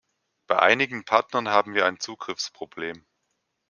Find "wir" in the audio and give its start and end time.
1.75-1.85